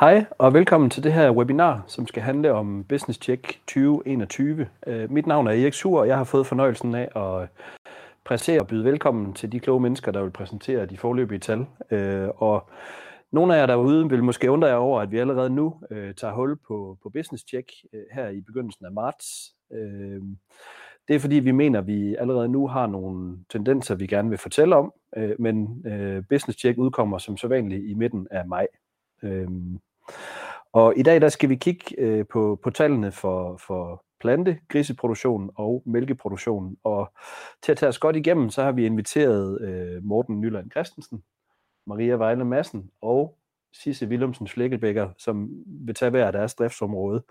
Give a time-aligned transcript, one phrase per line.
[0.00, 4.68] Hej og velkommen til det her webinar, som skal handle om Business Check 2021.
[4.86, 7.48] Øh, mit navn er Erik Sur, og jeg har fået fornøjelsen af at
[8.24, 11.66] præsentere og byde velkommen til de kloge mennesker, der vil præsentere de forløbige tal.
[11.90, 12.70] Øh, og
[13.32, 16.34] nogle af jer derude vil måske undre jer over, at vi allerede nu øh, tager
[16.34, 17.72] hul på, på Business Check
[18.12, 19.54] her i begyndelsen af marts.
[21.08, 24.38] Det er fordi, vi mener, at vi allerede nu har nogle tendenser, vi gerne vil
[24.38, 24.92] fortælle om,
[25.38, 25.84] men
[26.28, 28.66] Business Check udkommer som så vanligt i midten af maj.
[29.22, 29.78] Øhm,
[30.72, 35.50] og i dag der skal vi kigge øh, på, på tallene for, for plante, griseproduktion
[35.54, 36.76] og mælkeproduktion.
[36.84, 37.12] Og
[37.62, 41.22] til at tage os godt igennem, så har vi inviteret øh, Morten Nyland Christensen,
[41.86, 43.38] Maria Vejle Madsen og
[43.72, 47.22] Sisse Willumsen Flækkelbækker, som vil tage hver deres driftsområde.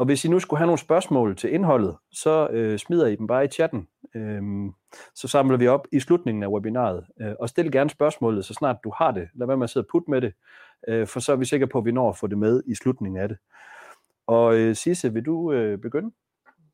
[0.00, 3.26] Og hvis I nu skulle have nogle spørgsmål til indholdet, så øh, smider I dem
[3.26, 3.88] bare i chatten.
[4.14, 4.74] Øhm,
[5.14, 7.06] så samler vi op i slutningen af webinaret.
[7.20, 9.28] Øh, og stil gerne spørgsmålet, så snart du har det.
[9.34, 10.34] Lad være med at sidde og putte med det,
[10.88, 12.74] øh, for så er vi sikre på, at vi når at få det med i
[12.74, 13.38] slutningen af det.
[14.26, 16.10] Og øh, Sisse, vil du øh, begynde?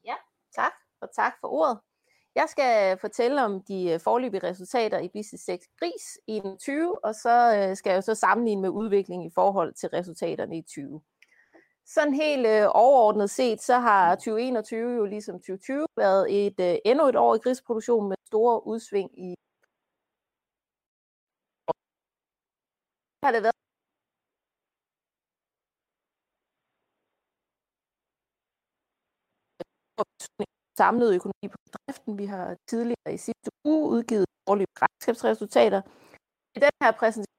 [0.05, 0.15] Ja,
[0.55, 0.73] tak.
[1.01, 1.79] Og tak for ordet.
[2.35, 7.05] Jeg skal øh, fortælle om de øh, forløbige resultater i Business 6 Gris i 20,
[7.05, 10.63] og så øh, skal jeg jo så sammenligne med udviklingen i forhold til resultaterne i
[10.63, 11.01] 20.
[11.95, 17.05] Sådan helt øh, overordnet set, så har 2021 jo ligesom 2020 været et øh, endnu
[17.09, 19.35] et år i grisproduktion med store udsving i
[23.25, 23.57] har det været
[30.79, 32.19] samlet økonomi på driften.
[32.19, 35.81] Vi har tidligere i sidste uge udgivet årlige regnskabsresultater.
[36.57, 37.37] I den her præsentation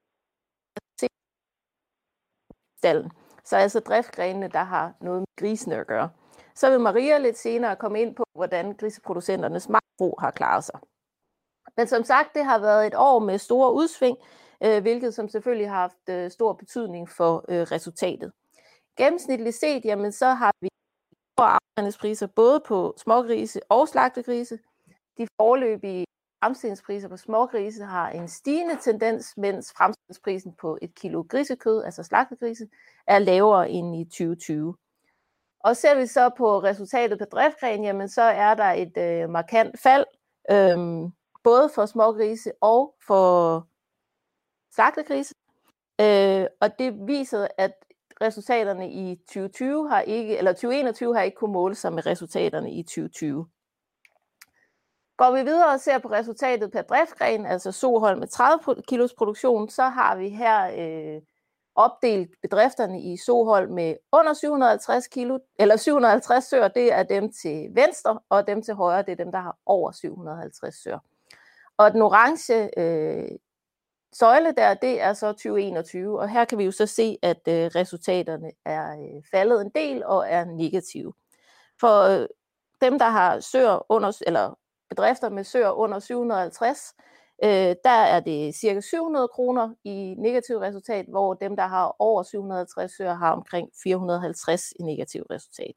[2.77, 3.26] stallen.
[3.47, 6.09] Så altså driftgrenene, der har noget med grisene at gøre.
[6.55, 10.79] Så vil Maria lidt senere komme ind på, hvordan griseproducenternes magtbrug har klaret sig.
[11.77, 14.17] Men som sagt, det har været et år med store udsving,
[14.63, 18.31] øh, hvilket som selvfølgelig har haft øh, stor betydning for øh, resultatet.
[18.97, 20.69] Gennemsnitligt set, jamen, så har vi
[21.37, 24.59] afregningspriser både på smågrise og slagtegrise.
[25.17, 26.05] De forløbige
[26.43, 32.67] fremstillingspriser på smågrise har en stigende tendens, mens fremstillingsprisen på et kilo grisekød, altså slagtegrise,
[33.07, 34.75] er lavere end i 2020.
[35.59, 39.79] Og ser vi så på resultatet på driftgren, jamen så er der et øh, markant
[39.79, 40.05] fald,
[40.51, 41.09] øh,
[41.43, 43.67] både for smågrise og for
[44.75, 45.33] slagtegrise.
[46.01, 47.73] Øh, og det viser, at
[48.21, 52.83] resultaterne i 2020 har ikke, eller 2021 har ikke kunne måle sig med resultaterne i
[52.83, 53.47] 2020.
[55.17, 59.69] Går vi videre og ser på resultatet per driftgren, altså Soholm med 30 kilos produktion,
[59.69, 61.21] så har vi her øh,
[61.75, 67.67] opdelt bedrifterne i Soholm med under 750 kilo, eller 750 sør, det er dem til
[67.71, 70.99] venstre, og dem til højre, det er dem, der har over 750 sør.
[71.77, 73.31] Og den orange øh,
[74.13, 77.65] søjle der, det er så 2021, og her kan vi jo så se, at øh,
[77.75, 81.13] resultaterne er øh, faldet en del og er negative.
[81.79, 82.27] For øh,
[82.81, 84.53] dem, der har søer under, eller
[84.89, 86.95] bedrifter med søer under 750,
[87.43, 92.23] øh, der er det cirka 700 kroner i negativ resultat, hvor dem, der har over
[92.23, 95.73] 750 søer, har omkring 450 i negativ resultat.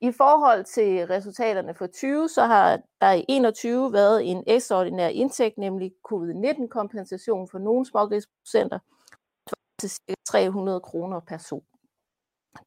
[0.00, 5.58] I forhold til resultaterne for 20, så har der i 21 været en ekstraordinær indtægt,
[5.58, 8.78] nemlig covid-19-kompensation for nogle smågrisproducenter
[9.78, 10.14] til ca.
[10.26, 11.64] 300 kroner per so.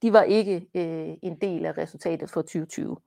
[0.02, 2.98] De var ikke øh, en del af resultatet for 2020.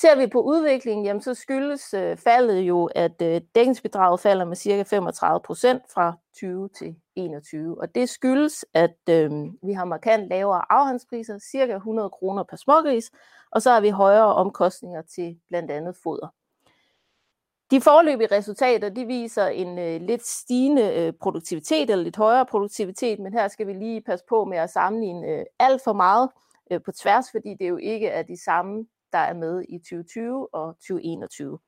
[0.00, 4.56] Ser vi på udviklingen, jamen, så skyldes øh, faldet jo, at øh, dækningsbidraget falder med
[4.56, 4.82] ca.
[4.82, 7.80] 35 procent fra 20 til 21.
[7.80, 9.30] Og det skyldes, at øh,
[9.62, 11.74] vi har markant lavere afhandspriser, ca.
[11.76, 13.10] 100 kroner per smågris,
[13.52, 16.28] og så har vi højere omkostninger til blandt andet foder.
[17.70, 23.18] De forløbige resultater de viser en øh, lidt stigende øh, produktivitet, eller lidt højere produktivitet,
[23.18, 26.30] men her skal vi lige passe på med at sammenligne øh, alt for meget
[26.70, 30.54] øh, på tværs, fordi det jo ikke er de samme der er med i 2020
[30.54, 31.58] og 2021.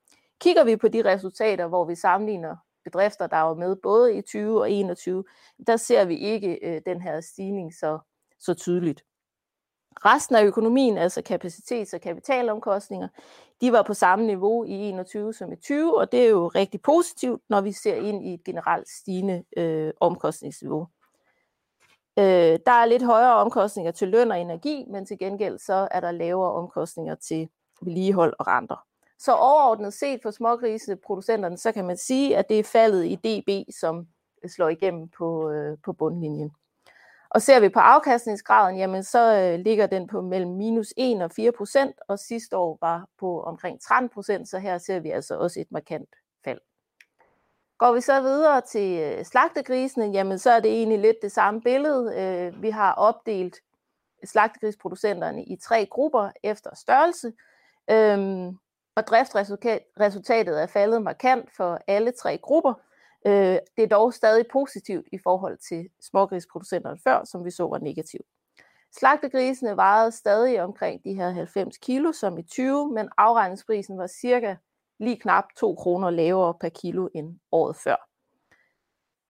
[0.40, 4.60] Kigger vi på de resultater, hvor vi sammenligner bedrifter, der var med både i 20
[4.60, 5.24] og 21,
[5.66, 7.98] der ser vi ikke øh, den her stigning så,
[8.38, 9.02] så tydeligt.
[10.04, 13.08] Resten af økonomien, altså kapacitets- og kapitalomkostninger,
[13.60, 16.82] de var på samme niveau i 21 som i 20, og det er jo rigtig
[16.82, 20.86] positivt, når vi ser ind i et generelt stigende øh, omkostningsniveau.
[22.18, 26.00] Øh, der er lidt højere omkostninger til løn og energi, men til gengæld så er
[26.00, 27.48] der lavere omkostninger til
[27.82, 28.86] vedligehold og renter.
[29.18, 33.74] Så overordnet set for smågriseproducenterne, så kan man sige, at det er faldet i DB,
[33.80, 34.06] som
[34.48, 36.52] slår igennem på, øh, på bundlinjen.
[37.30, 41.30] Og ser vi på afkastningsgraden, jamen så øh, ligger den på mellem minus 1 og
[41.30, 45.38] 4 procent, og sidste år var på omkring 13 procent, så her ser vi altså
[45.38, 46.08] også et markant
[46.44, 46.60] fald.
[47.78, 51.60] Går vi så videre til øh, slagtegrisene, jamen så er det egentlig lidt det samme
[51.60, 52.20] billede.
[52.20, 53.60] Øh, vi har opdelt
[54.24, 57.32] slagtegrisproducenterne i tre grupper efter størrelse,
[57.90, 58.58] øhm,
[58.96, 62.74] og driftresultatet er faldet markant for alle tre grupper.
[63.26, 67.78] Øh, det er dog stadig positivt i forhold til smågrisproducenterne før, som vi så var
[67.78, 68.26] negativt.
[68.98, 74.56] Slagtegrisene vejede stadig omkring de her 90 kilo som i 20, men afregningsprisen var cirka
[74.98, 77.96] lige knap 2 kroner lavere per kilo end året før.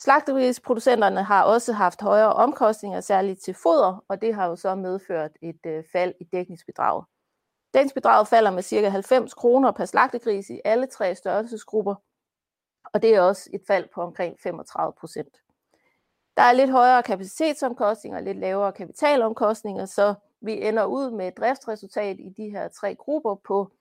[0.01, 5.31] Slagtegrisproducenterne har også haft højere omkostninger, særligt til foder, og det har jo så medført
[5.43, 7.05] et øh, fald i dækningsbidraget.
[7.75, 8.89] Dækningsbidraget falder med ca.
[8.89, 11.95] 90 kroner per slagtegris i alle tre størrelsesgrupper,
[12.95, 15.37] og det er også et fald på omkring 35 procent.
[16.37, 21.37] Der er lidt højere kapacitetsomkostninger og lidt lavere kapitalomkostninger, så vi ender ud med et
[21.37, 23.73] driftsresultat i de her tre grupper på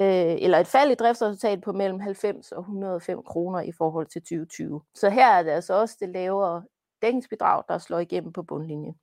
[0.00, 4.22] øh, eller et fald i driftsresultat på mellem 90 og 105 kroner i forhold til
[4.22, 4.82] 2020.
[4.94, 6.64] Så her er det altså også det lavere
[7.02, 8.94] dækningsbidrag, der slår igennem på bundlinjen.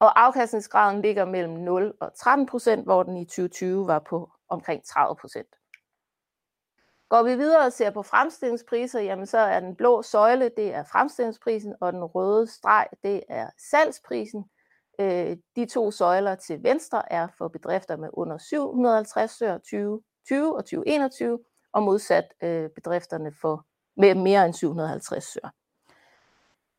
[0.00, 4.84] Og afkastningsgraden ligger mellem 0 og 13 procent, hvor den i 2020 var på omkring
[4.84, 5.48] 30 procent.
[7.08, 10.84] Går vi videre og ser på fremstillingspriser, jamen så er den blå søjle, det er
[10.84, 14.44] fremstillingsprisen, og den røde streg, det er salgsprisen.
[15.02, 20.64] Øh, de to søjler til venstre er for bedrifter med under 750 søer 2020 og
[20.64, 21.38] 2021,
[21.72, 23.66] og modsat øh, bedrifterne for
[23.96, 25.50] med mere end 750 søer.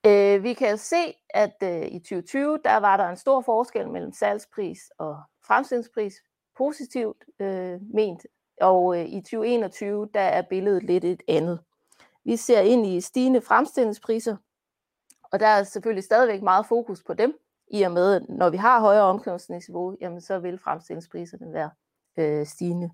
[0.06, 4.14] Øh, vi kan se, at øh, i 2020 der var der en stor forskel mellem
[4.14, 6.14] salgspris og fremstillingspris,
[6.58, 8.26] positivt øh, ment,
[8.62, 11.60] og øh, i 2021 der er billedet lidt et andet.
[12.26, 14.38] Vi ser ind i stigende fremstillingspriser,
[15.31, 17.38] og der er selvfølgelig stadigvæk meget fokus på dem,
[17.74, 21.70] i og med, når vi har højere omkostningsniveau, jamen så vil fremstillingspriserne være
[22.18, 22.92] øh, stigende.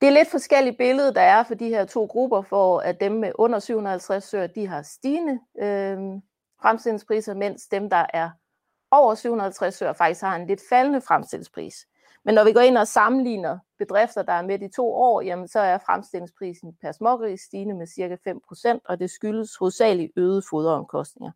[0.00, 3.12] Det er lidt forskellige billede, der er for de her to grupper, for at dem
[3.12, 5.98] med under 750 søer, de har stigende øh,
[6.62, 8.30] fremstillingspriser, mens dem, der er
[8.90, 11.74] over 750 søer, faktisk har en lidt faldende fremstillingspris.
[12.24, 15.48] Men når vi går ind og sammenligner bedrifter, der er med i to år, jamen
[15.48, 21.32] så er fremstillingsprisen per smågris stigende med cirka 5%, og det skyldes hovedsageligt øgede foderomkostninger.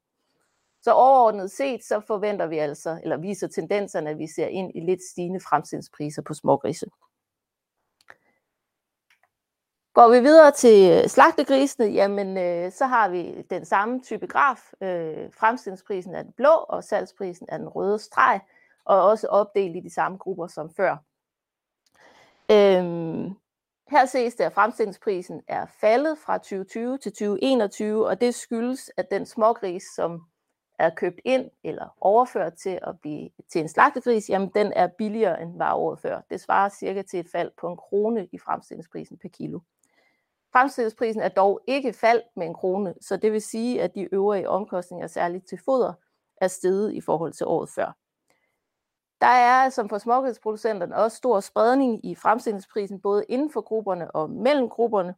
[0.85, 4.81] Så overordnet set, så forventer vi altså, eller viser tendenserne, at vi ser ind i
[4.81, 6.87] lidt stigende fremstillingspriser på smågrise.
[9.95, 14.73] Går vi videre til øh, slagtegrisene, jamen øh, så har vi den samme type graf.
[14.81, 18.41] Øh, fremstillingsprisen er den blå, og salgsprisen er den røde streg,
[18.85, 20.97] og også opdelt i de samme grupper som før.
[22.51, 23.35] Øhm,
[23.89, 29.11] her ses det, at fremstillingsprisen er faldet fra 2020 til 2021, og det skyldes, at
[29.11, 30.25] den smågris, som
[30.79, 35.43] er købt ind eller overført til at blive til en slagtegris, jamen den er billigere
[35.43, 36.21] end var året før.
[36.31, 39.61] Det svarer cirka til et fald på en krone i fremstillingsprisen per kilo.
[40.53, 44.49] Fremstillingsprisen er dog ikke faldt med en krone, så det vil sige, at de øvrige
[44.49, 45.93] omkostninger, særligt til foder,
[46.37, 47.97] er steget i forhold til året før.
[49.21, 54.31] Der er, som for smågrisproducenterne, også stor spredning i fremstillingsprisen, både inden for grupperne og
[54.31, 55.15] mellem grupperne,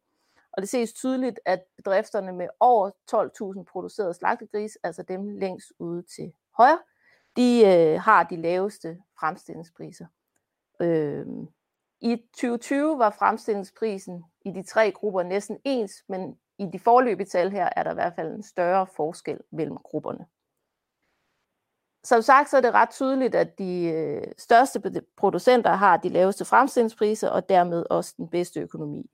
[0.56, 2.91] og det ses tydeligt, at bedrifterne med over
[3.58, 6.79] 12.000 producerede slagtegris, altså dem længst ude til højre,
[7.37, 10.06] de øh, har de laveste fremstillingspriser.
[10.81, 11.26] Øh,
[12.00, 17.50] I 2020 var fremstillingsprisen i de tre grupper næsten ens, men i de forløbige tal
[17.50, 20.26] her er der i hvert fald en større forskel mellem grupperne.
[22.05, 26.44] Som sagt, så er det ret tydeligt, at de øh, største producenter har de laveste
[26.44, 29.10] fremstillingspriser, og dermed også den bedste økonomi.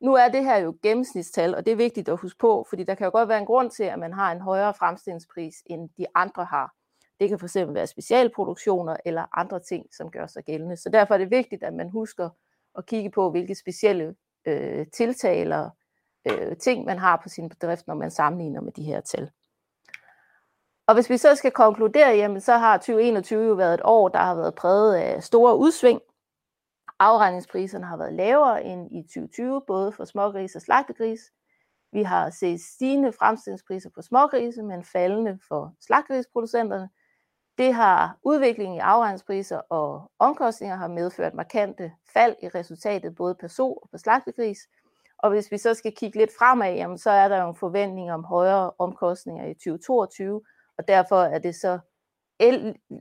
[0.00, 2.94] Nu er det her jo gennemsnitstal, og det er vigtigt at huske på, fordi der
[2.94, 6.06] kan jo godt være en grund til, at man har en højere fremstillingspris, end de
[6.14, 6.74] andre har.
[7.20, 10.76] Det kan fx være specialproduktioner eller andre ting, som gør sig gældende.
[10.76, 12.30] Så derfor er det vigtigt, at man husker
[12.78, 14.14] at kigge på, hvilke specielle
[14.46, 15.70] øh, tiltag eller
[16.30, 19.30] øh, ting, man har på sin bedrift, når man sammenligner med de her tal.
[20.86, 24.18] Og hvis vi så skal konkludere, jamen så har 2021 jo været et år, der
[24.18, 26.00] har været præget af store udsving,
[26.98, 31.20] Afregningspriserne har været lavere end i 2020, både for smågris og slagtegris.
[31.92, 36.88] Vi har set stigende fremstillingspriser på smågrise, men faldende for slagtegrisproducenterne.
[37.58, 43.48] Det har udviklingen i afregningspriser og omkostninger har medført markante fald i resultatet både på
[43.48, 44.58] so og på slagtegris.
[45.18, 48.12] Og hvis vi så skal kigge lidt fremad, jamen, så er der jo en forventning
[48.12, 50.42] om højere omkostninger i 2022,
[50.78, 51.78] og derfor er det så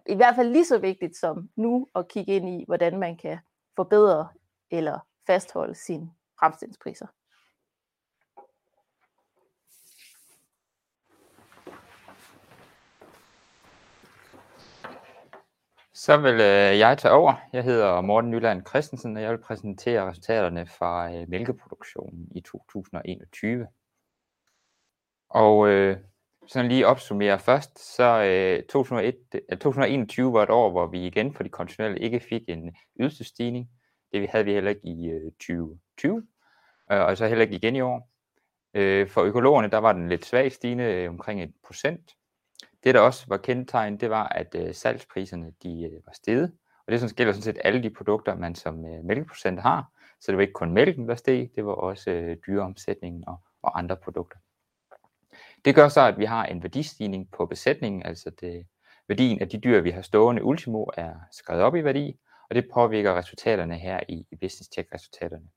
[0.06, 3.40] i hvert fald lige så vigtigt som nu at kigge ind i, hvordan man kan
[3.78, 4.30] forbedre
[4.72, 7.08] eller fastholde sine fremstillingspriser.
[15.94, 17.34] Så vil øh, jeg tage over.
[17.54, 23.68] Jeg hedder Morten Nyland Christensen, og jeg vil præsentere resultaterne fra øh, mælkeproduktionen i 2021.
[25.30, 25.98] Og øh,
[26.48, 29.16] sådan lige opsummere først, så øh, 2001,
[29.52, 33.70] 2021 øh, var et år, hvor vi igen på de konventionelle ikke fik en ydelsesstigning.
[34.12, 36.28] Det havde vi heller ikke i øh, 2020,
[36.92, 38.10] øh, og så heller ikke igen i år.
[38.74, 42.12] Øh, for økologerne, der var den lidt svag stigende, øh, omkring et procent.
[42.84, 46.52] Det, der også var kendetegn, det var, at øh, salgspriserne de, øh, var steget.
[46.86, 49.92] Og det sådan, gælder sådan set alle de produkter, man som øh, mælkeprocent har.
[50.22, 53.80] Så det var ikke kun mælken, der steg, det var også øh, dyreomsætningen og, og
[53.80, 54.38] andre produkter.
[55.68, 58.68] Det gør så, at vi har en værdistigning på besætningen, altså det,
[59.08, 62.20] værdien af de dyr, vi har stående ultimo, er skrevet op i værdi,
[62.50, 65.48] og det påvirker resultaterne her i, i business check resultaterne.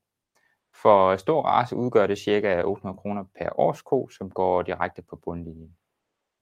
[0.81, 2.61] For stor race udgør det ca.
[2.63, 5.77] 800 kroner per årsko, som går direkte på bundlinjen.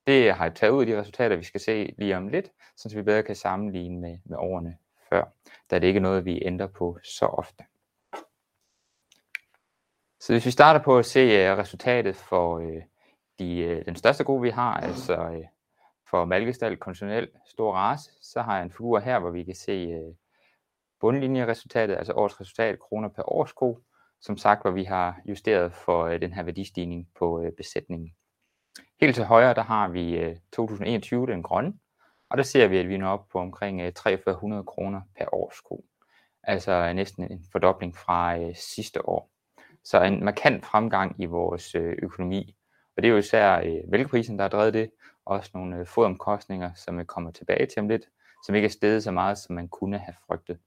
[0.06, 2.94] Det har jeg taget ud af de resultater, vi skal se lige om lidt, så
[2.94, 4.76] vi bedre kan sammenligne med, med årene
[5.10, 5.24] før,
[5.70, 7.64] da det ikke er noget, vi ændrer på så ofte.
[10.20, 12.82] Så hvis vi starter på at se øh, resultatet for øh,
[13.40, 15.44] de, uh, den største gruppe, vi har, altså uh,
[16.10, 19.86] for malkestal, konventionel, stor race, så har jeg en figur her, hvor vi kan se
[19.98, 20.14] uh,
[21.00, 23.78] bundlinjeresultatet, altså årets resultat, kroner per årsko,
[24.20, 28.14] som sagt, hvor vi har justeret for den her værdistigning på besætningen.
[29.00, 31.72] Helt til højre, der har vi uh, 2021, den grønne,
[32.30, 35.84] og der ser vi, at vi når op på omkring uh, 4300 kroner per årsko.
[36.42, 39.30] Altså næsten en fordobling fra sidste år.
[39.84, 42.56] Så en markant fremgang i vores øh, økonomi.
[42.96, 44.90] Og det er jo især øh, vælgeprisen, der har drevet det.
[45.24, 48.08] Også nogle øh, fodomkostninger, som vi kommer tilbage til om lidt,
[48.46, 50.58] som ikke er steget så meget, som man kunne have frygtet.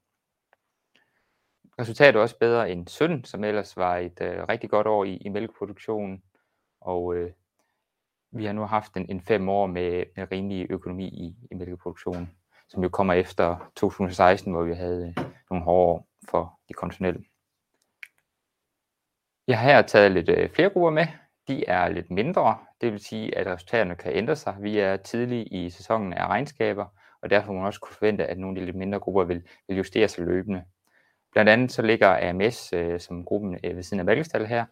[1.80, 5.16] Resultatet er også bedre end 17, som ellers var et øh, rigtig godt år i,
[5.16, 6.22] i mælkeproduktionen.
[6.80, 7.32] Og øh,
[8.30, 12.30] vi har nu haft en, en fem år med, med rimelig økonomi i, i mælkeproduktionen,
[12.68, 17.24] som jo kommer efter 2016, hvor vi havde øh, nogle hårde år for de konventionelle.
[19.48, 21.06] Jeg har her taget lidt øh, flere grupper med.
[21.48, 24.56] De er lidt mindre, det vil sige, at resultaterne kan ændre sig.
[24.60, 26.86] Vi er tidlig i sæsonen af regnskaber,
[27.22, 29.42] og derfor må man også kunne forvente, at nogle af de lidt mindre grupper vil,
[29.68, 30.64] vil justere sig løbende.
[31.32, 34.64] Blandt andet så ligger AMS øh, som gruppen øh, ved siden af Valgestal her.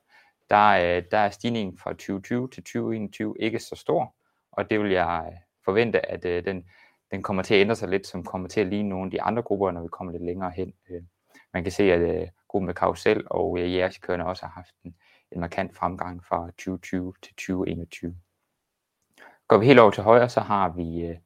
[0.50, 4.14] Der, øh, der er stigningen fra 2020 til 2021 ikke så stor,
[4.52, 6.64] og det vil jeg øh, forvente, at øh, den,
[7.10, 9.22] den kommer til at ændre sig lidt, som kommer til at ligne nogle af de
[9.22, 10.72] andre grupper, når vi kommer lidt længere hen.
[10.90, 11.02] Øh,
[11.54, 14.94] man kan se, at øh, gruppen med karusel og øh, jægerskørende også har haft en,
[15.32, 18.16] en markant fremgang fra 2020 til 2021.
[19.48, 21.16] Går vi helt over til højre, så har vi øh,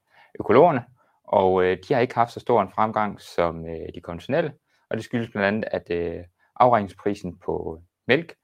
[0.41, 0.85] økologerne,
[1.25, 4.53] og øh, de har ikke haft så stor en fremgang som øh, de konventionelle,
[4.91, 8.35] og det skyldes blandt andet, at afregningsprisen på mælk,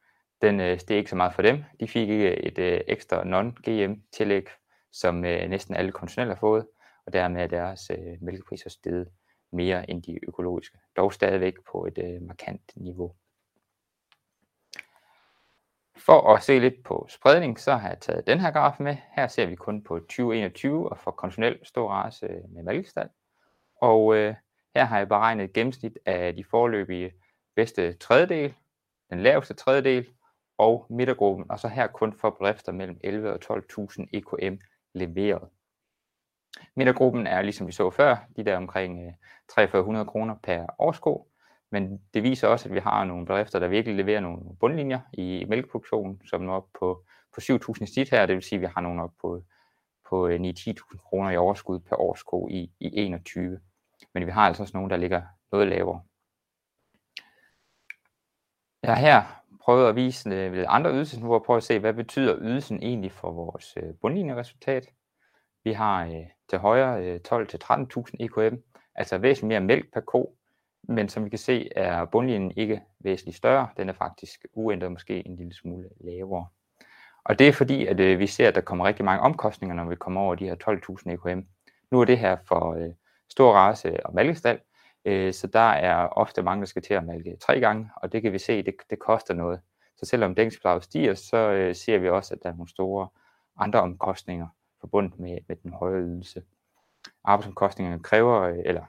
[0.42, 1.64] den steg ikke så meget for dem.
[1.81, 4.47] De fik ikke et ekstra non-GM tillæg,
[4.92, 6.66] som næsten alle konventionelle har fået,
[7.07, 7.90] og dermed er deres
[8.21, 9.09] mælkepriser steget
[9.52, 13.14] mere end de økologiske, dog stadigvæk på et markant niveau.
[15.96, 18.96] For at se lidt på spredning, så har jeg taget den her graf med.
[19.16, 23.08] Her ser vi kun på 2021 og for konventionel stor race øh, med mælkestal.
[23.80, 24.34] Og øh,
[24.76, 27.12] her har jeg beregnet et gennemsnit af de forløbige
[27.56, 28.54] bedste tredjedel,
[29.11, 30.06] den laveste tredjedel
[30.58, 33.38] og midtergruppen, og så her kun for bedrifter mellem 11 og
[33.78, 34.54] 12.000 EKM
[34.94, 35.49] leveret.
[36.76, 39.12] Midtergruppen er, ligesom vi så før, de der omkring øh,
[39.54, 41.32] 4300 kroner per årsko,
[41.73, 45.45] men det viser også, at vi har nogle bedrifter, der virkelig leverer nogle bundlinjer i
[45.49, 48.81] mælkeproduktionen, som er op på, på 7.000 snit her, det vil sige, at vi har
[48.81, 49.43] nogle op på,
[50.09, 53.61] på øh, 9-10.000 kroner i overskud per årsko i, i 21.
[54.14, 56.02] Men vi har altså også nogle, der ligger noget lavere.
[58.83, 59.23] Jeg har her
[59.61, 63.33] prøvet at vise øh, ved andre ydelsesniveauer, prøve at se, hvad betyder ydelsen egentlig for
[63.33, 64.87] vores øh, bundlinjeresultat.
[65.64, 68.57] Vi har øh, til højre øh, 12-13.000 EKM,
[68.95, 70.37] altså væsentligt mere mælk per ko,
[70.83, 75.27] men som vi kan se er bundlinjen ikke væsentligt større, den er faktisk uændret måske
[75.27, 76.47] en lille smule lavere.
[77.25, 79.85] Og det er fordi, at øh, vi ser, at der kommer rigtig mange omkostninger, når
[79.85, 80.57] vi kommer over de her
[81.07, 81.41] 12.000 EKM.
[81.91, 82.91] Nu er det her for øh,
[83.31, 84.61] stor race og malkestal,
[85.05, 88.23] øh, så der er ofte mange, der skal til at malke tre gange, og det
[88.23, 89.61] kan vi se, det, det koster noget.
[89.97, 93.09] Så selvom dækningsplaget stiger, så øh, ser vi også, at der er nogle store
[93.57, 94.47] andre omkostninger
[94.81, 96.43] forbundet med, med den høje ydelse.
[97.25, 98.83] Arbejdsomkostningerne kræver, øh, eller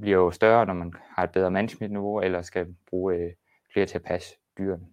[0.00, 3.32] bliver jo større, når man har et bedre managementniveau, eller skal bruge øh,
[3.72, 4.86] flere til at passe dyrene.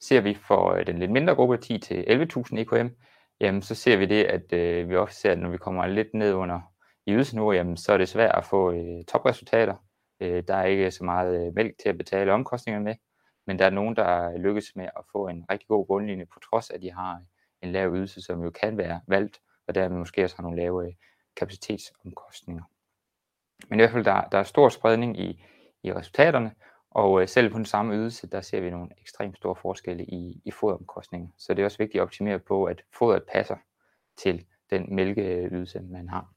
[0.00, 2.88] Ser vi for øh, den lidt mindre gruppe, 10-11.000 EKM,
[3.40, 6.14] jamen så ser vi det, at øh, vi ofte ser, at når vi kommer lidt
[6.14, 6.60] ned under
[7.06, 9.74] i ydelsesniveau, jamen så er det svært at få øh, topresultater.
[10.20, 12.94] Øh, der er ikke så meget øh, mælk til at betale omkostningerne med,
[13.46, 16.70] men der er nogen, der lykkes med at få en rigtig god bundlinje, på trods
[16.70, 17.22] af, at de har øh,
[17.62, 20.86] en lav ydelse, som jo kan være valgt, og dermed måske også har nogle lave
[20.86, 20.92] øh,
[21.36, 22.62] kapacitetsomkostninger.
[23.68, 25.44] Men i hvert fald, der, der er stor spredning i,
[25.82, 26.54] i resultaterne,
[26.90, 30.42] Og øh, selv på den samme ydelse, der ser vi nogle ekstremt store forskelle i,
[30.44, 31.28] i foderomkostninger.
[31.38, 33.56] Så det er også vigtigt at optimere på, at fodret passer
[34.16, 36.32] til den mælkeydelse, man har.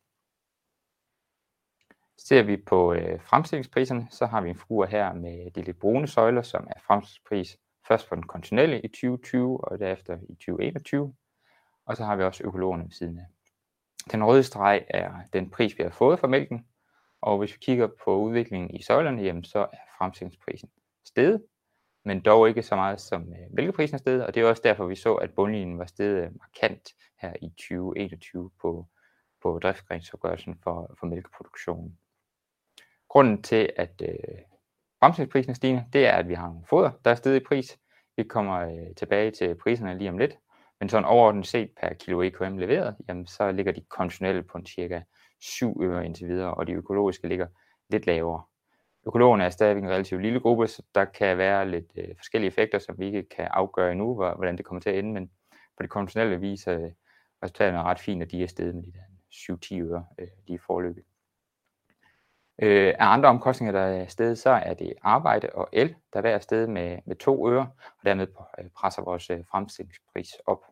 [2.18, 6.08] Ser vi på øh, fremstillingspriserne, så har vi en fruer her med de lidt brune
[6.08, 7.58] søjler, som er fremstillingspris
[7.88, 11.14] først på den konventionelle i 2020 og derefter i 2021.
[11.86, 13.26] Og så har vi også økologerne ved siden af.
[14.12, 16.66] Den røde streg er den pris, vi har fået for mælken,
[17.22, 20.70] og hvis vi kigger på udviklingen i søjlerne, jamen, så er fremstillingsprisen
[21.06, 21.44] steget,
[22.06, 24.86] men dog ikke så meget som øh, mælkeprisen er steget, og det er også derfor,
[24.86, 28.88] vi så, at bundlinjen var steget øh, markant her i 2021 på,
[29.42, 31.98] på driftsgrensopgørelsen for, for mælkeproduktionen.
[33.10, 34.40] Grunden til, at øh,
[35.00, 37.78] fremstillingsprisen er stigende, det er, at vi har nogle foder, der er steget i pris.
[38.18, 40.38] Vi kommer øh, tilbage til priserne lige om lidt,
[40.80, 44.66] men sådan overordnet set per kilo EKM leveret, jamen, så ligger de konventionelle på en
[44.66, 45.02] cirka
[45.40, 47.48] 7 øre indtil videre, og de økologiske ligger
[47.90, 48.44] lidt lavere.
[49.08, 52.80] Økologerne er stadigvæk en relativt lille gruppe, så der kan være lidt øh, forskellige effekter,
[52.80, 55.90] som vi ikke kan afgøre endnu, hvordan det kommer til at ende, men på det
[55.90, 56.92] konventionelle viser øh,
[57.44, 60.60] resultaterne er ret fint, at de er steget med de der 7-10 øre øh, lige
[60.60, 61.04] forløbet.
[62.62, 66.36] Øh, af andre omkostninger, der er stedet, så er det arbejde og el, der hver
[66.36, 68.28] er stedet med, med 2 øre, og dermed
[68.60, 70.64] øh, presser vores øh, fremstillingspris op.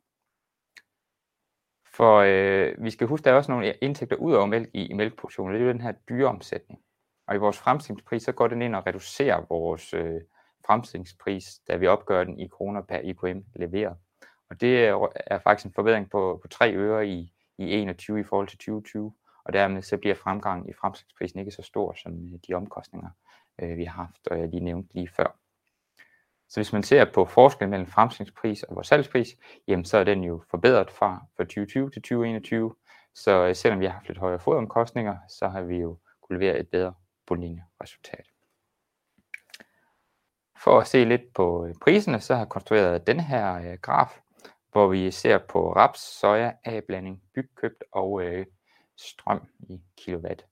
[1.97, 4.85] For øh, vi skal huske, at der er også nogle indtægter ud over mælk i,
[4.85, 6.79] i mælkeproduktionen, det er jo den her dyreomsætning.
[7.27, 10.21] Og i vores fremstillingspris, så går den ind og reducerer vores øh,
[10.65, 13.95] fremstillingspris, da vi opgør den i kroner per IKM leveret.
[14.49, 18.47] Og det er, faktisk en forbedring på, på 3 øre i, i 21 i forhold
[18.47, 19.13] til 2020
[19.47, 23.09] og dermed så bliver fremgangen i fremstillingsprisen ikke så stor som øh, de omkostninger,
[23.61, 25.39] øh, vi har haft, og jeg lige nævnte lige før.
[26.57, 29.27] Så hvis man ser på forskellen mellem fremstillingspris og vores salgspris,
[29.67, 32.75] jamen så er den jo forbedret fra, fra 2020 til 2021.
[33.15, 36.59] Så øh, selvom vi har haft lidt højere fodomkostninger, så har vi jo kunne levere
[36.59, 36.93] et bedre
[37.27, 38.25] bundlinjeresultat.
[40.63, 44.19] For at se lidt på øh, priserne, så har jeg konstrueret den her øh, graf,
[44.71, 48.45] hvor vi ser på raps, soja, A-blanding, bygkøbt og øh,
[48.95, 50.45] strøm i kilowatt.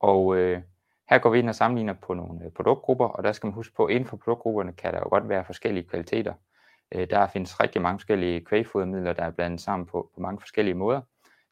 [0.00, 0.62] Og øh,
[1.10, 3.74] her går vi ind og sammenligner på nogle øh, produktgrupper, og der skal man huske
[3.74, 6.34] på, at inden for produktgrupperne kan der jo godt være forskellige kvaliteter.
[6.94, 10.74] Øh, der findes rigtig mange forskellige kvægfodermidler, der er blandet sammen på, på mange forskellige
[10.74, 11.00] måder.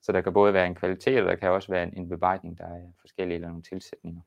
[0.02, 2.66] Så der kan både være en kvalitet, og der kan også være en, en der
[2.66, 4.20] er forskellige eller nogle tilsætninger.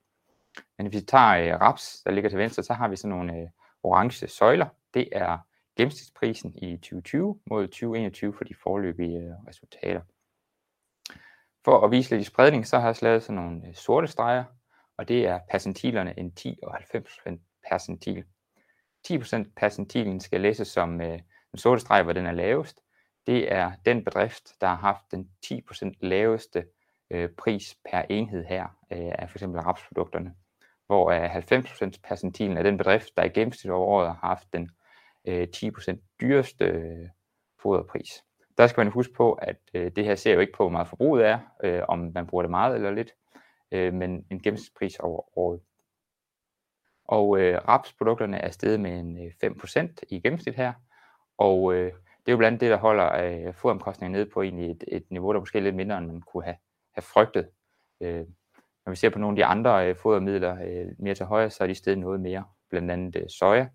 [0.78, 3.38] Men hvis vi tager øh, raps, der ligger til venstre, så har vi sådan nogle
[3.38, 3.48] øh,
[3.84, 4.68] orange søjler.
[4.94, 5.38] Det er
[5.78, 10.02] gennemsnitsprisen i 2020 mod 2021 for de forløbige øh, resultater.
[11.66, 14.44] For at vise lidt i spredning, så har jeg lavet sådan nogle øh, sorte streger,
[15.00, 17.38] og det er percentilerne en 10 og 90%
[17.70, 18.24] percentil.
[19.08, 21.20] 10% percentilen skal læses som øh,
[21.52, 22.82] den sorte streg, hvor den er lavest.
[23.28, 26.66] Det er den bedrift, der har haft den 10% laveste
[27.10, 29.44] øh, pris per enhed her øh, af f.eks.
[29.44, 30.34] rapsprodukterne.
[30.88, 34.70] Hvor øh, 90% percentilen er den bedrift, der i gennemsnit over året har haft den
[35.26, 37.08] øh, 10% dyreste øh,
[37.62, 38.24] foderpris.
[38.58, 40.88] Der skal man huske på, at øh, det her ser jo ikke på, hvor meget
[40.88, 43.12] forbruget er, øh, om man bruger det meget eller lidt,
[43.72, 45.62] øh, men en gennemsnitspris over året.
[47.06, 50.74] Og øh, rapsprodukterne er steget med en øh, 5% i gennemsnit her,
[51.38, 54.84] og øh, det er jo blandt det, der holder øh, fodomkostningen nede på egentlig et,
[54.88, 56.58] et niveau, der måske er lidt mindre, end man kunne have,
[56.94, 57.50] have frygtet.
[58.02, 58.26] Øh,
[58.86, 61.64] når vi ser på nogle af de andre øh, fodermidler øh, mere til højre, så
[61.64, 63.68] er de steget noget mere, blandt andet øh, soja.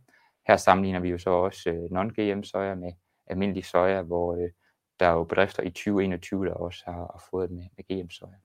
[0.46, 2.92] Her sammenligner vi jo så også øh, non-GM soja med
[3.26, 4.50] almindelig soja, hvor øh,
[5.00, 8.36] der er jo bedrifter i 2021, der også har, har fået med, med GM-soja.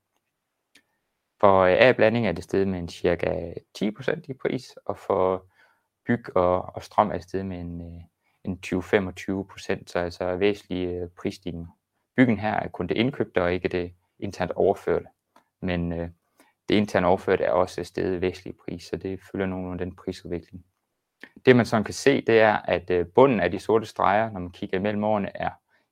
[1.40, 5.46] For øh, A-blanding er det steget med en cirka 10% i pris, og for
[6.08, 8.02] byg og, og strøm er det steget med en, øh,
[8.44, 11.78] en 20-25%, så altså væsentlige øh, prisstigninger.
[12.18, 15.06] Byggen her er kun det indkøbte og ikke det internt overførte.
[15.62, 16.10] Men øh,
[16.70, 20.66] det internt overførte er også steget væsentlig pris, så det følger nogenlunde den prisudvikling.
[21.46, 24.52] Det man sådan kan se, det er, at bunden af de sorte streger, når man
[24.52, 25.50] kigger imellem årene, er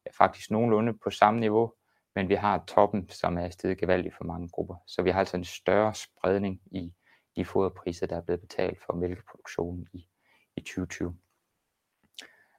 [0.08, 1.74] er faktisk nogenlunde på samme niveau,
[2.18, 4.76] men vi har toppen, som er steget gevaldigt for mange grupper.
[4.88, 6.94] Så vi har altså en større spredning i
[7.36, 10.08] de foderpriser, der er blevet betalt for mælkeproduktionen i,
[10.56, 11.18] i 2020.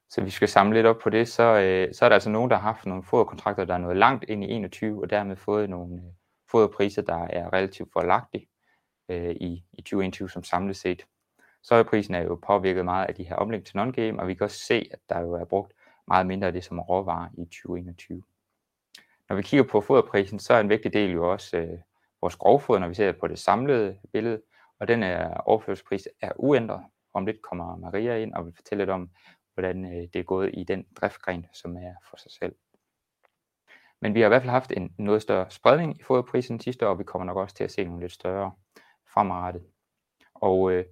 [0.09, 2.51] Så vi skal samle lidt op på det, så, øh, så er der altså nogen,
[2.51, 5.71] der har haft nogle foderkontrakter, der er nået langt ind i 21, og dermed fået
[5.71, 6.13] nogle øh,
[6.51, 8.49] foderpriser, der er relativt forlagtige
[9.09, 11.07] øh, i, i 2021 som samlet set.
[11.63, 14.59] Sojaprisen er jo påvirket meget af de her omlæg til non-game, og vi kan også
[14.59, 15.73] se, at der jo er brugt
[16.09, 18.23] meget mindre af det som råvarer i 2021.
[19.29, 21.79] Når vi kigger på foderprisen, så er en vigtig del jo også øh,
[22.21, 24.43] vores grovfoder, når vi ser på det samlede billede,
[24.81, 26.85] og den er overførselspris er uændret.
[27.15, 29.11] Om lidt kommer Maria ind og vil fortælle lidt om,
[29.55, 32.55] hvordan øh, det er gået i den driftgren, som er for sig selv.
[34.01, 36.91] Men vi har i hvert fald haft en noget større spredning i foderprisen sidste år,
[36.91, 38.53] og vi kommer nok også til at se nogle lidt større
[39.13, 39.67] fremadrettet.
[40.35, 40.85] Og øh,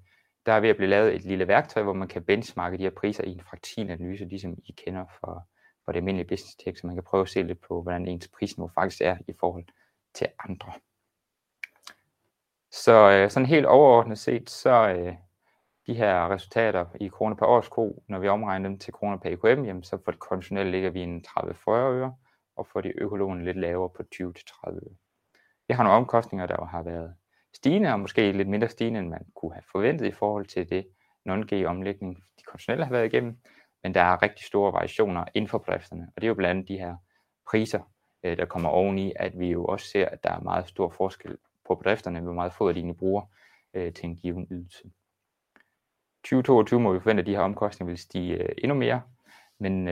[0.47, 2.91] der er ved at blive lavet et lille værktøj, hvor man kan benchmarke de her
[2.91, 5.43] priser i en fraktilanalyse, ligesom I kender fra
[5.87, 8.29] for det almindelige business tech, så man kan prøve at se lidt på, hvordan ens
[8.29, 9.65] prisniveau faktisk er i forhold
[10.15, 10.73] til andre.
[12.71, 15.15] Så øh, sådan helt overordnet set, så øh,
[15.87, 19.65] de her resultater i kroner per årsko, når vi omregner dem til kroner per EKM,
[19.65, 22.15] jamen, så for det konventionelle ligger vi en 30-40 øre,
[22.57, 24.97] og for de økologen lidt lavere på 20-30 øre.
[25.69, 27.15] Vi har nogle omkostninger, der har været
[27.55, 30.87] stigende, og måske lidt mindre stigende, end man kunne have forventet i forhold til det
[31.25, 33.39] non-G-omlægning, de konventionelle har været igennem,
[33.87, 36.69] men der er rigtig store variationer inden for bedrifterne, og det er jo blandt andet
[36.69, 36.97] de her
[37.51, 37.81] priser,
[38.23, 41.37] øh, der kommer oveni, at vi jo også ser, at der er meget stor forskel
[41.67, 43.23] på bedrifterne, hvor meget foder de egentlig bruger
[43.75, 44.91] øh, til en given ydelse.
[46.25, 49.03] 2022 må vi forvente, at de her omkostninger vil stige øh, endnu mere,
[49.59, 49.85] men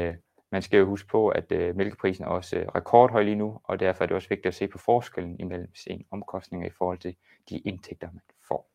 [0.50, 3.80] man skal jo huske på, at øh, mælkeprisen er også øh, rekordhøj lige nu, og
[3.80, 7.16] derfor er det også vigtigt at se på forskellen imellem sine omkostninger i forhold til
[7.48, 8.74] de indtægter, man får.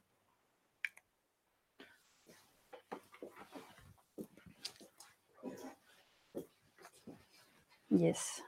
[7.94, 8.42] Yes.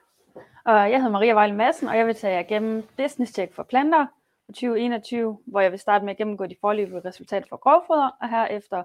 [0.66, 3.64] Og jeg hedder Maria Vejle Madsen, og jeg vil tage jer gennem Business Check for
[3.64, 4.08] planter
[4.46, 8.30] for 2021, hvor jeg vil starte med at gennemgå de forløbige resultater for grovfoder, og
[8.30, 8.84] herefter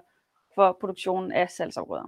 [0.55, 2.07] for produktionen af salgsafgrøder.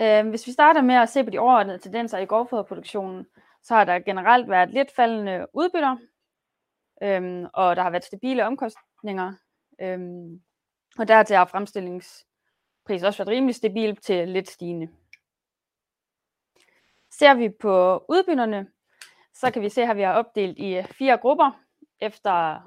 [0.00, 3.26] Øh, hvis vi starter med at se på de overordnede tendenser i grovfoderproduktionen,
[3.62, 5.96] så har der generelt været lidt faldende udbytter,
[7.02, 9.32] øhm, og der har været stabile omkostninger,
[9.80, 10.40] øhm,
[10.98, 14.88] og dertil har fremstillingspris også været rimelig stabil til lidt stigende.
[17.18, 18.66] Ser vi på udbytterne,
[19.34, 21.50] så kan vi se, at vi har opdelt i øh, fire grupper
[22.00, 22.60] efter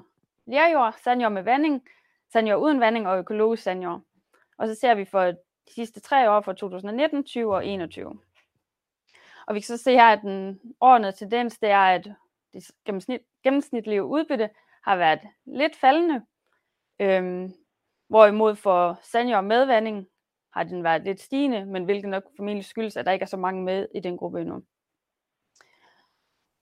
[0.46, 1.82] lerjord, sandjord med vanding,
[2.32, 4.00] sandjord uden vanding og økologisk sandjord.
[4.58, 8.20] Og så ser vi for de sidste tre år fra 2019, 20 og 21.
[9.46, 12.08] Og vi kan så se her, at den ordnede tendens, det er, at
[12.52, 14.50] det gennemsnit, gennemsnitlige udbytte
[14.84, 16.22] har været lidt faldende,
[17.00, 17.52] øhm,
[18.08, 20.06] hvorimod for sandjord med vanding
[20.52, 23.36] har den været lidt stigende, men hvilket nok formentlig skyldes, at der ikke er så
[23.36, 24.62] mange med i den gruppe endnu.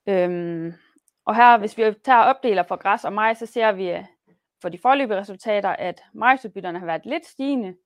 [0.07, 0.72] Øhm,
[1.24, 4.05] og her, hvis vi tager opdeler for græs og majs, så ser vi øh,
[4.62, 7.76] for de forløbige resultater, at majsudbytterne har været lidt stigende,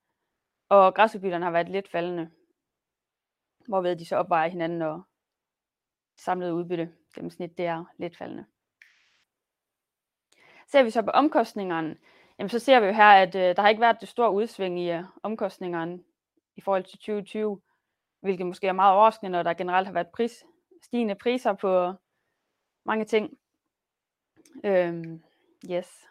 [0.69, 2.31] og græsudbytterne har været lidt faldende.
[3.69, 5.03] Hvorved de så opvejer hinanden, og
[6.17, 8.45] samlet udbytte gennemsnit, det er lidt faldende.
[10.67, 11.97] Ser vi så på omkostningerne,
[12.38, 14.81] jamen så ser vi jo her, at øh, der har ikke været det store udsving
[14.81, 15.99] i øh, omkostningerne
[16.57, 17.61] i forhold til 2020,
[18.20, 20.44] hvilket måske er meget overraskende, når der generelt har været pris,
[20.83, 21.92] stigende priser på
[22.85, 23.38] mange ting.
[24.64, 25.23] Øhm,
[25.70, 26.09] yes.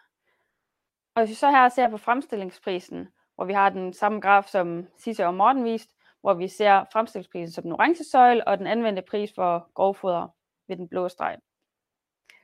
[1.14, 4.86] Og hvis vi så her ser på fremstillingsprisen, hvor vi har den samme graf som
[4.96, 9.02] Sisse og Morten viste, hvor vi ser fremstillingsprisen som den orange søjle, og den anvendte
[9.02, 10.28] pris for grovfoder
[10.68, 11.36] ved den blå streg.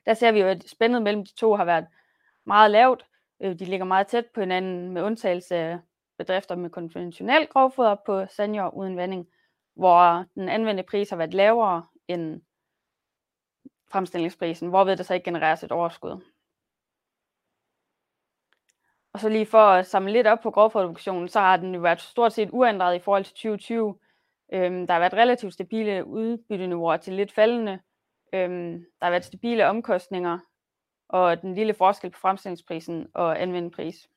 [0.05, 1.87] Der ser vi jo, at spændet mellem de to har været
[2.45, 3.05] meget lavt.
[3.43, 5.79] Øh, de ligger meget tæt på hinanden med undtagelse af
[6.17, 9.27] bedrifter med konventionel grovfoder på sandjord uden vanding,
[9.75, 12.41] hvor den anvendte pris har været lavere end
[13.91, 16.21] fremstillingsprisen, hvorved der så ikke genereres et overskud.
[19.13, 22.01] Og så lige for at samle lidt op på grovproduktionen, så har den jo været
[22.01, 23.99] stort set uændret i forhold til 2020.
[24.53, 27.79] Øhm, der har været relativt stabile udbytteniveauer til lidt faldende.
[28.33, 30.39] Øhm, der har været stabile omkostninger,
[31.11, 34.09] og den lille forskel på fremstillingsprisen og anvendt pris.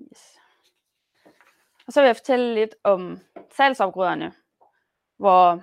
[0.00, 0.38] Yes.
[1.86, 3.18] Og så vil jeg fortælle lidt om
[3.50, 4.34] salgsafgrøderne,
[5.16, 5.62] hvor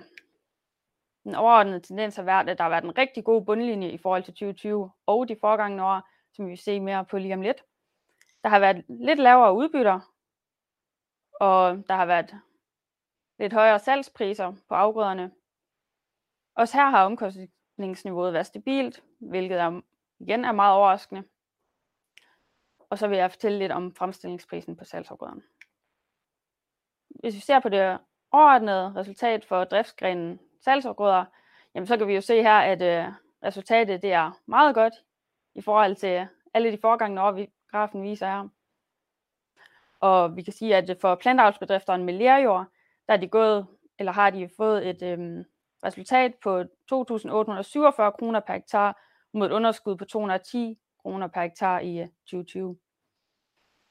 [1.24, 4.22] den overordnede tendens har været, at der har været en rigtig god bundlinje i forhold
[4.22, 7.64] til 2020 og de foregående år, som vi vil se mere på lige om lidt.
[8.42, 10.00] Der har været lidt lavere udbytter,
[11.40, 12.34] og der har været
[13.38, 15.32] lidt højere salgspriser på afgrøderne.
[16.54, 17.06] Også her har
[17.82, 19.80] omkostningsniveauet være stabilt, hvilket er,
[20.20, 21.24] igen er meget overraskende.
[22.90, 25.42] Og så vil jeg fortælle lidt om fremstillingsprisen på salgsafgrøderne.
[27.08, 27.98] Hvis vi ser på det
[28.30, 31.24] overordnede resultat for driftsgrenen salgsafgrøder,
[31.74, 33.12] jamen så kan vi jo se her, at øh,
[33.44, 34.94] resultatet det er meget godt
[35.54, 38.48] i forhold til alle de foregangene år, vi grafen viser her.
[40.00, 42.66] Og vi kan sige, at for planteavlsbedrifterne med lærjord,
[43.06, 43.66] der er de gået,
[43.98, 45.44] eller har de fået et øhm,
[45.84, 51.98] resultat på 2.847 kroner per hektar mod et underskud på 210 kroner per hektar i
[51.98, 52.78] øh, 2020.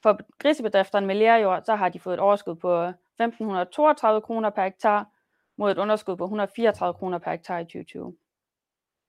[0.02, 4.64] For grisebedrifterne med lærjord, så har de fået et overskud på øh, 1.532 kroner per
[4.64, 5.06] hektar
[5.56, 8.16] mod et underskud på 134 kroner per hektar i 2020.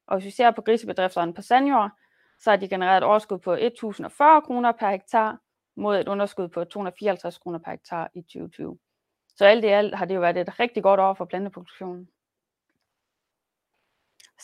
[0.08, 1.92] Og hvis vi ser på grisebedrifterne på sandjord,
[2.40, 5.38] så har de genereret et overskud på 1040 kroner per hektar
[5.76, 8.80] mod et underskud på 254 kroner per hektar i 2020.
[9.36, 12.10] Så alt i alt har det jo været et rigtig godt år for planteproduktionen.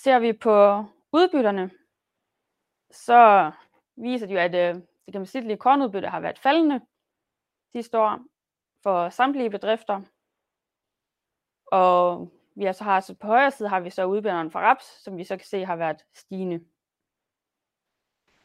[0.04, 1.72] Ser vi på udbytterne,
[2.92, 3.52] så
[3.96, 6.82] viser det jo, at øh, det gennemsnitlige kornudbytte har været faldende
[7.72, 8.20] sidste år
[8.84, 10.02] for samtlige bedrifter.
[11.66, 15.18] Og vi altså har så på højre side har vi så udbinderen for raps, som
[15.18, 16.66] vi så kan se har været stigende.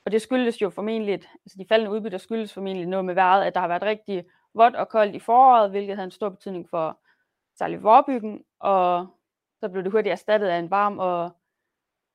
[0.05, 3.55] Og det skyldes jo formentlig, altså de faldende udbytter skyldes formentlig noget med vejret, at
[3.55, 7.01] der har været rigtig vådt og koldt i foråret, hvilket havde en stor betydning for
[7.59, 9.07] særligt vorbyggen, og
[9.61, 11.37] så blev det hurtigt erstattet af en varm og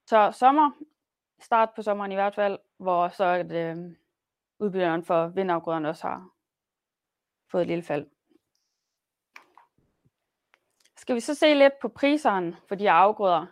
[0.09, 0.71] så sommer,
[1.39, 3.77] start på sommeren i hvert fald, hvor så at, øh,
[4.59, 6.29] udbytteren for vindafgrøderne også har
[7.51, 8.07] fået et lille fald.
[10.97, 13.45] Skal vi så se lidt på priserne for de her afgrøder,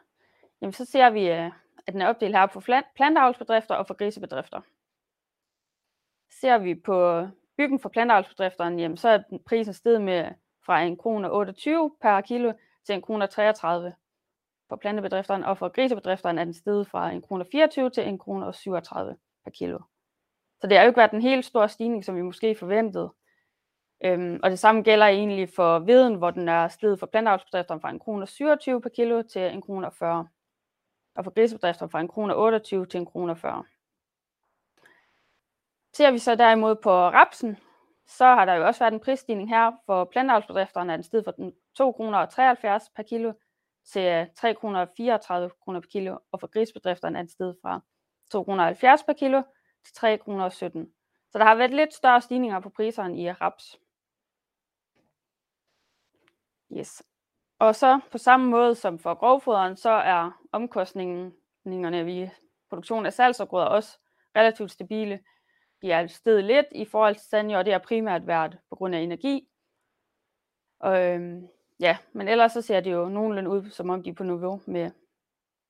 [0.62, 1.52] jamen så ser vi, øh,
[1.88, 2.62] at den er opdelt her på
[2.96, 4.62] planteavlsbedrifter og for grisebedrifter.
[6.30, 10.32] Ser vi på byggen for planteavlsbedrifterne, jamen så er prisen steget med
[10.66, 12.54] fra 1 kroner 28 per kilo
[12.86, 13.96] til 1 kroner 33
[14.70, 17.44] for plantebedrifterne, og for grisebedrifterne er den steget fra 1 kr.
[17.52, 18.52] 24 til 1 kr.
[18.52, 19.80] 37 per kilo.
[20.62, 23.14] Så det har jo ikke været en helt stor stigning, som vi måske forventede.
[24.06, 27.96] Øhm, og det samme gælder egentlig for viden, hvor den er steget for planteavlsbedrifterne fra
[27.96, 28.26] 1 kr.
[28.26, 29.90] 27 per kilo til 1 kr.
[29.90, 30.28] 40.
[31.16, 32.18] Og for grisebedrifterne fra 1 kr.
[32.18, 33.34] 28 til 1 kr.
[33.34, 33.64] 40.
[35.94, 37.58] Ser vi så derimod på rapsen,
[38.08, 39.72] så har der jo også været en prisstigning her.
[39.86, 41.34] For planteavlsbedrifterne er den steget fra
[41.78, 42.26] 2 kr.
[42.26, 43.34] 73 per kilo
[43.92, 47.82] til øh, 3 kroner 34 kroner per kilo, og for grisbedrifterne er det steget fra
[48.32, 49.44] 2 kroner 70 per kilo
[49.86, 50.94] til 3 kroner 17.
[51.32, 53.80] Så der har været lidt større stigninger på priserne i raps.
[56.78, 57.04] Yes.
[57.60, 62.30] Og så på samme måde som for grovfoderen, så er omkostningerne ved
[62.70, 64.00] produktion af salgsafgrøder også
[64.36, 65.20] relativt stabile.
[65.82, 68.96] De er steget lidt i forhold til sandjord, og det har primært været på grund
[68.96, 69.50] af energi.
[70.80, 71.48] Og, øhm,
[71.80, 74.62] ja, men ellers så ser det jo nogenlunde ud, som om de er på niveau
[74.66, 74.92] med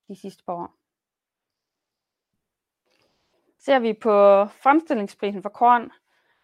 [0.07, 0.73] de sidste par år.
[3.59, 5.91] Ser vi på fremstillingsprisen for korn,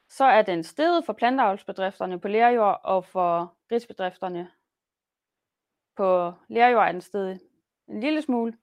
[0.09, 4.51] så er den steget for planteavlsbedrifterne på lærjord og for grisbedrifterne
[5.95, 7.41] på lærjord er den steget
[7.87, 8.57] en lille smule.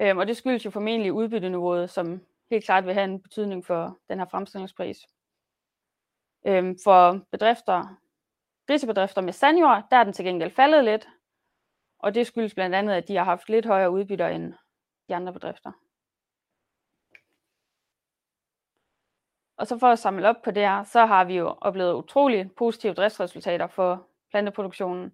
[0.00, 3.98] Øhm, og det skyldes jo formentlig udbytteniveauet, som helt klart vil have en betydning for
[4.08, 5.06] den her fremstillingspris.
[6.46, 7.96] Øhm, for bedrifter,
[8.70, 11.08] grisebedrifter med sandjord, der er den til gengæld faldet lidt,
[11.98, 14.54] og det skyldes blandt andet, at de har haft lidt højere udbytter end
[15.08, 15.72] de andre bedrifter.
[19.56, 22.50] Og så for at samle op på det her, så har vi jo oplevet utrolig
[22.52, 25.12] positive driftsresultater for planteproduktionen.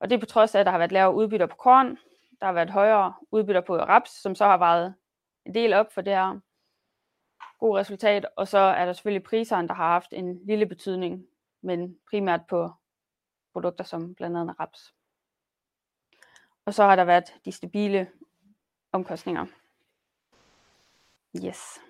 [0.00, 1.98] Og det er på trods af, at der har været lavere udbytter på korn,
[2.40, 4.94] der har været højere udbytter på raps, som så har vejet
[5.46, 6.40] en del op for det her
[7.58, 8.26] gode resultat.
[8.36, 11.26] Og så er der selvfølgelig priserne, der har haft en lille betydning,
[11.62, 12.70] men primært på
[13.52, 14.94] produkter som blandt andet raps.
[16.66, 18.08] Og så har der været de stabile
[18.92, 19.46] omkostninger.
[21.44, 21.80] Yes.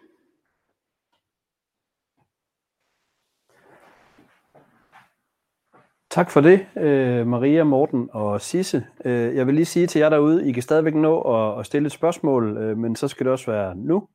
[6.11, 8.87] Tak for det, øh, Maria, Morten og Sisse.
[9.04, 11.20] Øh, jeg vil lige sige til jer derude, I kan stadigvæk nå
[11.58, 14.08] at, stille et spørgsmål, øh, men så skal det også være nu.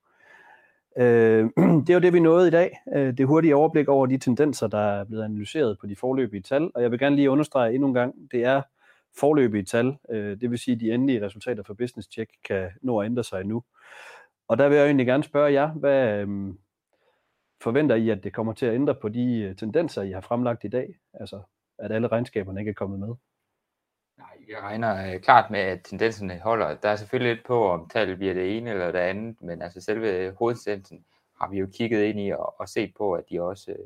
[0.98, 1.50] Øh,
[1.86, 2.80] det er jo det, vi nåede i dag.
[2.96, 6.72] Øh, det hurtige overblik over de tendenser, der er blevet analyseret på de forløbige tal.
[6.76, 8.62] Og jeg vil gerne lige understrege endnu en gang, det er
[9.20, 9.98] forløbige tal.
[10.10, 13.24] Øh, det vil sige, at de endelige resultater for Business Check kan nå at ændre
[13.24, 13.64] sig nu.
[14.48, 16.28] Og der vil jeg egentlig gerne spørge jer, hvad
[17.62, 20.68] forventer I, at det kommer til at ændre på de tendenser, I har fremlagt i
[20.68, 20.96] dag?
[21.14, 21.42] Altså
[21.80, 23.16] at alle regnskaberne ikke er kommet med?
[24.48, 26.76] Jeg regner øh, klart med, at tendenserne holder.
[26.76, 29.82] Der er selvfølgelig lidt på, om tallet bliver det ene eller det andet, men altså
[29.82, 31.06] selve øh, hovedtendensen
[31.42, 33.86] har vi jo kigget ind i og, og set på, at de også øh,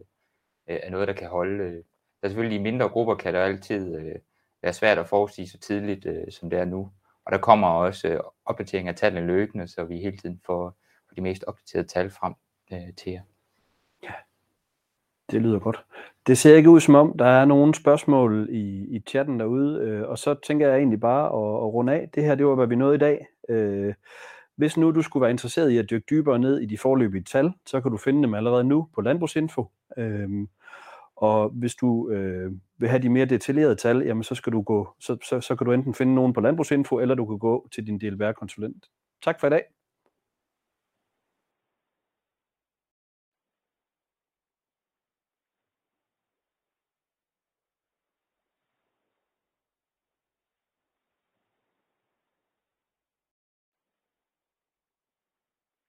[0.67, 1.63] øh er noget, der kan holde.
[1.63, 1.73] Øh.
[1.73, 4.15] Der er selvfølgelig i mindre grupper, kan det altid øh,
[4.61, 6.91] være svært at forudsige så tidligt, øh, som det er nu.
[7.25, 11.15] Og der kommer også øh, opdatering af tallene løbende, så vi hele tiden får, får
[11.15, 12.33] de mest opdaterede tal frem
[12.71, 13.21] øh, til jer.
[14.03, 14.13] Ja,
[15.31, 15.83] det lyder godt.
[16.27, 20.09] Det ser ikke ud som om, der er nogen spørgsmål i, i chatten derude, øh,
[20.09, 22.09] og så tænker jeg egentlig bare at, at runde af.
[22.15, 23.25] Det her, det var, hvad vi nåede i dag.
[23.49, 23.93] Øh,
[24.55, 27.51] hvis nu du skulle være interesseret i at dykke dybere ned i de forløbige tal,
[27.65, 29.65] så kan du finde dem allerede nu på Landbrugsinfo.
[29.97, 30.29] Øh,
[31.15, 34.89] og hvis du øh, vil have de mere detaljerede tal, jamen så, skal du gå,
[34.99, 37.87] så, så, så kan du enten finde nogen på Landbrugsinfo, eller du kan gå til
[37.87, 38.85] din DLR-konsulent.
[39.23, 39.63] Tak for i dag.